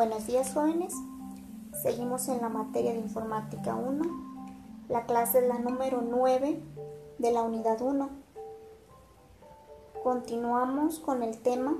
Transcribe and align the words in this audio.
Buenos 0.00 0.26
días 0.26 0.54
jóvenes, 0.54 0.94
seguimos 1.82 2.26
en 2.28 2.40
la 2.40 2.48
materia 2.48 2.94
de 2.94 3.00
informática 3.00 3.74
1, 3.74 4.02
la 4.88 5.04
clase 5.04 5.40
es 5.40 5.46
la 5.46 5.58
número 5.58 6.00
9 6.00 6.58
de 7.18 7.32
la 7.32 7.42
unidad 7.42 7.82
1. 7.82 8.08
Continuamos 10.02 11.00
con 11.00 11.22
el 11.22 11.38
tema 11.42 11.76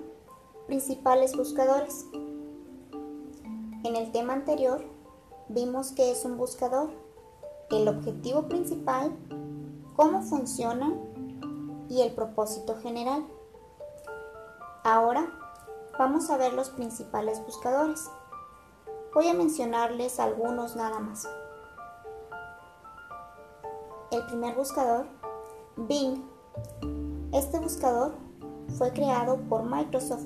principales 0.67 1.35
buscadores. 1.35 2.09
En 3.85 3.97
el 3.97 4.13
tema 4.13 4.35
anterior 4.35 4.85
vimos 5.49 5.93
que 5.93 6.11
es 6.11 6.23
un 6.27 6.37
buscador, 6.37 6.91
el 7.71 7.89
objetivo 7.89 8.49
principal, 8.49 9.17
cómo 9.97 10.21
funciona 10.21 10.93
y 11.89 12.03
el 12.03 12.13
propósito 12.13 12.77
general. 12.83 13.25
Ahora 14.85 15.40
vamos 16.01 16.31
a 16.31 16.39
ver 16.39 16.55
los 16.55 16.71
principales 16.71 17.45
buscadores. 17.45 18.09
Voy 19.13 19.29
a 19.29 19.35
mencionarles 19.35 20.19
algunos 20.19 20.75
nada 20.75 20.99
más. 20.99 21.29
El 24.11 24.25
primer 24.25 24.57
buscador, 24.57 25.05
Bing. 25.77 26.25
Este 27.35 27.59
buscador 27.59 28.15
fue 28.79 28.95
creado 28.95 29.37
por 29.51 29.65
Microsoft 29.65 30.25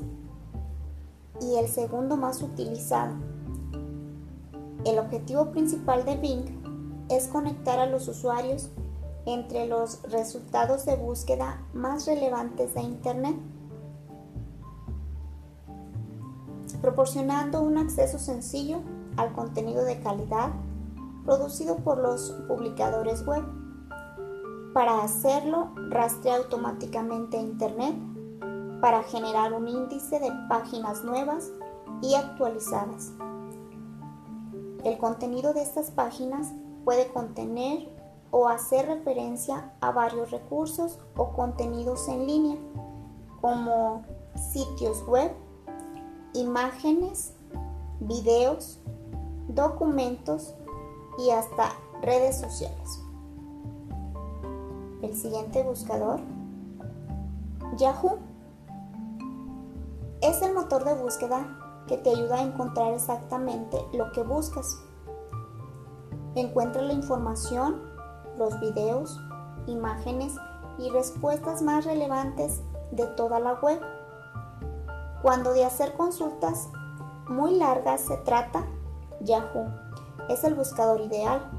y 1.41 1.57
el 1.57 1.67
segundo 1.67 2.17
más 2.17 2.41
utilizado. 2.41 3.17
El 4.85 5.01
objetivo 5.01 5.51
principal 5.51 6.05
de 6.05 6.17
Bing 6.17 7.07
es 7.11 7.27
conectar 7.27 7.81
a 7.81 7.87
los 7.87 8.07
usuarios 8.07 8.71
entre 9.27 9.67
los 9.67 10.03
resultados 10.05 10.85
de 10.87 10.95
búsqueda 10.95 11.67
más 11.73 12.07
relevantes 12.07 12.75
de 12.75 12.83
Internet, 12.83 13.35
proporcionando 16.85 17.63
un 17.63 17.79
acceso 17.79 18.19
sencillo 18.19 18.83
al 19.17 19.33
contenido 19.33 19.87
de 19.87 20.01
calidad 20.01 20.51
producido 21.25 21.77
por 21.77 21.97
los 21.97 22.31
publicadores 22.47 23.25
web. 23.25 23.43
Para 24.75 25.03
hacerlo, 25.03 25.73
rastrea 25.89 26.37
automáticamente 26.37 27.39
Internet 27.39 27.95
para 28.83 29.03
generar 29.03 29.55
un 29.55 29.67
índice 29.67 30.21
de 30.21 30.31
páginas 30.51 31.03
nuevas 31.05 31.51
y 32.03 32.17
actualizadas. 32.17 33.13
El 34.85 34.99
contenido 34.99 35.55
de 35.55 35.63
estas 35.63 35.91
páginas 35.91 36.53
puede 36.85 37.09
contener 37.09 37.89
o 38.31 38.47
hacer 38.47 38.85
referencia 38.89 39.73
a 39.81 39.91
varios 39.91 40.31
recursos 40.31 40.99
o 41.17 41.31
contenidos 41.33 42.07
en 42.09 42.27
línea, 42.27 42.59
como 43.41 44.03
sitios 44.53 45.03
web, 45.07 45.33
imágenes, 46.35 47.33
videos, 48.01 48.81
documentos 49.49 50.55
y 51.19 51.31
hasta 51.31 51.73
redes 52.03 52.39
sociales. 52.39 53.01
El 55.03 55.15
siguiente 55.17 55.63
buscador, 55.63 56.21
Yahoo, 57.77 58.19
es 60.21 60.43
el 60.43 60.55
motor 60.55 60.85
de 60.85 60.95
búsqueda 60.95 61.85
que 61.87 61.99
te 61.99 62.11
ayuda 62.11 62.37
a 62.37 62.43
encontrar 62.43 62.95
exactamente 62.95 63.79
lo 63.93 64.11
que 64.13 64.23
buscas. 64.23 64.79
Encuentra 66.35 66.83
la 66.83 66.95
información, 66.95 67.83
los 68.39 68.59
videos, 68.61 69.21
imágenes 69.67 70.35
y 70.79 70.91
respuestas 70.91 71.63
más 71.63 71.85
relevantes 71.85 72.63
de 72.91 73.07
toda 73.09 73.39
la 73.39 73.55
web. 73.55 73.81
Cuando 75.25 75.55
de 75.55 75.65
hacer 75.65 75.95
consultas 75.95 76.69
muy 77.31 77.57
largas 77.57 78.03
se 78.03 78.19
trata, 78.19 78.67
Yahoo 79.23 79.73
es 80.29 80.45
el 80.45 80.55
buscador 80.55 81.01
ideal. 81.01 81.51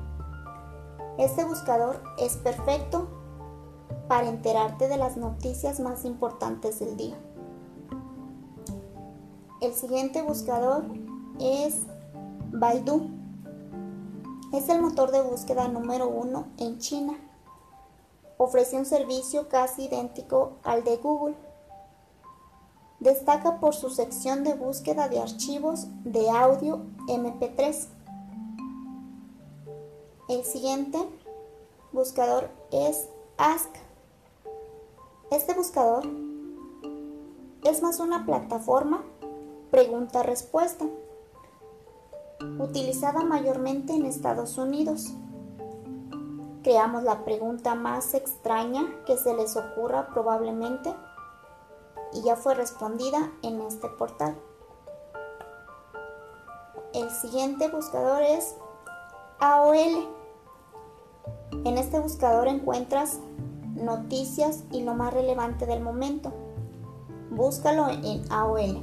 Este 1.17 1.43
buscador 1.45 1.99
es 2.19 2.37
perfecto 2.37 3.07
para 4.07 4.27
enterarte 4.27 4.87
de 4.87 4.97
las 4.97 5.17
noticias 5.17 5.79
más 5.79 6.05
importantes 6.05 6.77
del 6.77 6.95
día. 6.95 7.17
El 9.61 9.73
siguiente 9.73 10.21
buscador 10.21 10.83
es 11.39 11.87
Baidu. 12.51 13.09
Es 14.53 14.69
el 14.69 14.79
motor 14.79 15.09
de 15.09 15.23
búsqueda 15.23 15.67
número 15.69 16.07
uno 16.07 16.49
en 16.59 16.77
China. 16.77 17.15
Ofrece 18.37 18.77
un 18.77 18.85
servicio 18.85 19.49
casi 19.49 19.85
idéntico 19.85 20.59
al 20.63 20.83
de 20.83 20.97
Google. 20.97 21.44
Destaca 22.99 23.59
por 23.59 23.75
su 23.75 23.89
sección 23.89 24.43
de 24.43 24.53
búsqueda 24.53 25.09
de 25.09 25.19
archivos 25.19 25.87
de 26.05 26.29
audio 26.29 26.85
MP3. 27.07 27.87
El 30.29 30.43
siguiente 30.45 30.97
buscador 31.91 32.49
es 32.71 33.09
Ask. 33.37 33.69
Este 35.29 35.53
buscador 35.53 36.07
es 37.63 37.81
más 37.81 37.99
una 37.99 38.25
plataforma 38.25 39.03
pregunta-respuesta, 39.71 40.85
utilizada 42.59 43.25
mayormente 43.25 43.93
en 43.93 44.05
Estados 44.05 44.57
Unidos. 44.57 45.11
Creamos 46.63 47.03
la 47.03 47.25
pregunta 47.25 47.75
más 47.75 48.13
extraña 48.13 48.85
que 49.05 49.17
se 49.17 49.35
les 49.35 49.57
ocurra 49.57 50.07
probablemente 50.13 50.95
y 52.15 52.21
ya 52.21 52.35
fue 52.37 52.55
respondida 52.55 53.31
en 53.43 53.61
este 53.61 53.89
portal. 53.89 54.35
El 56.93 57.09
siguiente 57.11 57.67
buscador 57.67 58.23
es 58.23 58.55
AOL. 59.39 60.07
En 61.65 61.77
este 61.77 61.99
buscador 61.99 62.47
encuentras 62.47 63.19
noticias 63.75 64.63
y 64.71 64.83
lo 64.83 64.93
más 64.93 65.13
relevante 65.13 65.65
del 65.65 65.81
momento. 65.81 66.31
Búscalo 67.31 67.89
en 67.89 68.23
AOL. 68.31 68.81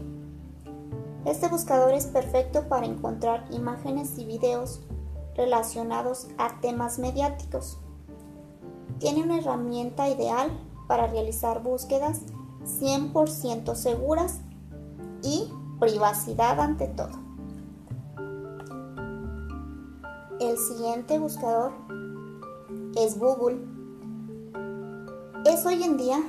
Este 1.25 1.49
buscador 1.49 1.95
es 1.95 2.07
perfecto 2.07 2.69
para 2.69 2.85
encontrar 2.85 3.47
imágenes 3.51 4.19
y 4.19 4.27
videos 4.27 4.83
relacionados 5.35 6.29
a 6.37 6.61
temas 6.61 6.99
mediáticos. 6.99 7.79
Tiene 8.99 9.23
una 9.23 9.39
herramienta 9.39 10.09
ideal 10.11 10.51
para 10.87 11.07
realizar 11.07 11.63
búsquedas 11.63 12.21
100% 12.65 13.75
seguras 13.75 14.41
y 15.23 15.53
privacidad 15.81 16.61
ante 16.61 16.89
todo. 16.89 17.23
El 20.41 20.57
siguiente 20.59 21.19
buscador 21.19 21.73
es 22.97 23.19
Google. 23.19 23.61
Es 25.45 25.65
hoy 25.67 25.83
en 25.83 25.97
día 25.97 26.21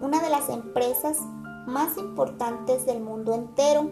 una 0.00 0.20
de 0.22 0.30
las 0.30 0.48
empresas 0.48 1.18
más 1.66 1.96
importantes 1.98 2.86
del 2.86 3.00
mundo 3.00 3.34
entero. 3.34 3.90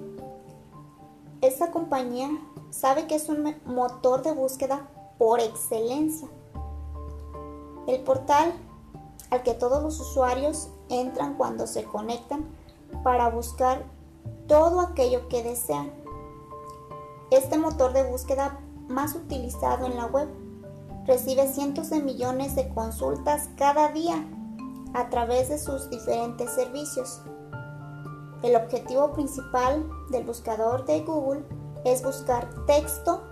Esta 1.40 1.70
compañía 1.70 2.30
sabe 2.70 3.06
que 3.06 3.14
es 3.14 3.28
un 3.28 3.54
motor 3.66 4.22
de 4.22 4.32
búsqueda 4.32 4.88
por 5.18 5.40
excelencia. 5.40 6.28
El 7.86 8.02
portal 8.02 8.52
al 9.30 9.42
que 9.42 9.54
todos 9.54 9.82
los 9.82 10.00
usuarios 10.00 10.70
entran 10.88 11.34
cuando 11.34 11.66
se 11.66 11.84
conectan 11.84 12.46
para 13.02 13.28
buscar 13.28 13.84
todo 14.46 14.80
aquello 14.80 15.28
que 15.28 15.42
desean. 15.42 15.92
Este 17.30 17.58
motor 17.58 17.92
de 17.92 18.10
búsqueda 18.10 18.58
más 18.88 19.14
utilizado 19.14 19.86
en 19.86 19.96
la 19.96 20.06
web 20.06 20.28
recibe 21.06 21.46
cientos 21.46 21.90
de 21.90 22.00
millones 22.00 22.54
de 22.54 22.68
consultas 22.68 23.50
cada 23.56 23.88
día 23.88 24.24
a 24.94 25.08
través 25.10 25.48
de 25.48 25.58
sus 25.58 25.90
diferentes 25.90 26.50
servicios. 26.50 27.20
El 28.42 28.56
objetivo 28.56 29.12
principal 29.12 29.84
del 30.10 30.24
buscador 30.24 30.84
de 30.86 31.00
Google 31.00 31.44
es 31.84 32.02
buscar 32.02 32.48
texto 32.66 33.22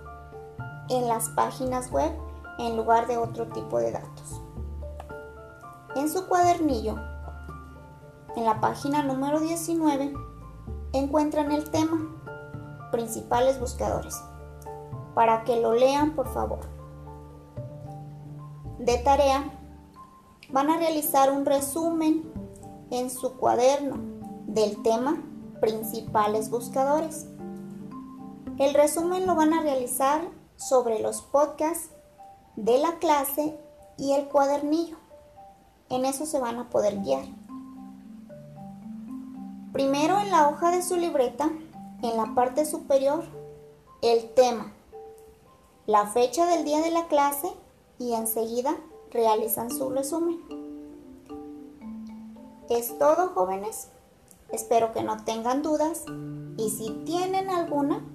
en 0.89 1.07
las 1.07 1.29
páginas 1.29 1.91
web 1.91 2.11
en 2.59 2.75
lugar 2.75 3.07
de 3.07 3.17
otro 3.17 3.47
tipo 3.47 3.79
de 3.79 3.91
datos. 3.91 4.41
En 5.95 6.09
su 6.09 6.27
cuadernillo, 6.27 6.95
en 8.37 8.45
la 8.45 8.61
página 8.61 9.01
número 9.01 9.39
19, 9.39 10.13
encuentran 10.93 11.51
el 11.51 11.71
tema 11.71 11.97
principales 12.91 13.59
buscadores 13.59 14.15
para 15.15 15.43
que 15.43 15.59
lo 15.59 15.73
lean 15.73 16.13
por 16.13 16.31
favor. 16.31 16.59
De 18.77 18.99
tarea, 18.99 19.43
van 20.51 20.69
a 20.69 20.77
realizar 20.77 21.31
un 21.31 21.47
resumen 21.47 22.31
en 22.91 23.09
su 23.09 23.37
cuaderno 23.37 23.95
del 24.45 24.83
tema 24.83 25.19
principales 25.59 26.51
buscadores. 26.51 27.25
El 28.59 28.75
resumen 28.75 29.25
lo 29.25 29.33
van 29.33 29.53
a 29.53 29.63
realizar 29.63 30.21
sobre 30.57 30.99
los 30.99 31.23
podcasts 31.23 31.89
de 32.55 32.77
la 32.77 32.99
clase 32.99 33.59
y 33.97 34.13
el 34.13 34.27
cuadernillo. 34.27 34.97
En 35.89 36.05
eso 36.05 36.27
se 36.27 36.39
van 36.39 36.59
a 36.59 36.69
poder 36.69 36.99
guiar. 37.01 37.25
Primero 39.73 40.19
en 40.19 40.31
la 40.31 40.47
hoja 40.47 40.71
de 40.71 40.81
su 40.81 40.95
libreta, 40.95 41.49
en 42.01 42.17
la 42.17 42.33
parte 42.35 42.65
superior, 42.65 43.23
el 44.01 44.33
tema, 44.33 44.73
la 45.85 46.07
fecha 46.07 46.45
del 46.45 46.63
día 46.65 46.81
de 46.81 46.91
la 46.91 47.07
clase 47.07 47.49
y 47.99 48.13
enseguida 48.13 48.77
realizan 49.11 49.69
su 49.71 49.89
resumen. 49.89 50.39
Es 52.69 52.97
todo, 52.97 53.29
jóvenes. 53.29 53.89
Espero 54.51 54.93
que 54.93 55.03
no 55.03 55.23
tengan 55.23 55.61
dudas 55.61 56.03
y 56.57 56.69
si 56.69 56.91
tienen 57.05 57.49
alguna, 57.49 58.05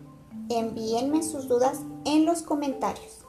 envíenme 0.49 1.23
sus 1.23 1.49
dudas 1.49 1.81
en 2.05 2.27
los 2.27 2.43
comentarios. 2.43 3.25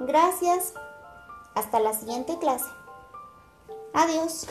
Gracias. 0.00 0.74
Hasta 1.54 1.80
la 1.80 1.92
siguiente 1.92 2.38
clase. 2.38 2.70
Adiós. 3.92 4.46